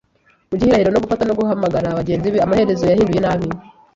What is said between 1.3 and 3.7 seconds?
guhamagara bagenzi be. Amaherezo, yahinduye nabi